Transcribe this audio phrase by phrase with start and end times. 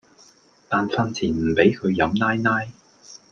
[0.67, 2.71] 但訓前唔俾佢飲奶奶